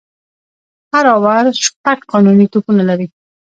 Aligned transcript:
هر 0.91 1.05
آور 1.15 1.43
شپږ 1.63 1.99
قانوني 2.11 2.45
توپونه 2.53 2.83
لري. 2.89 3.07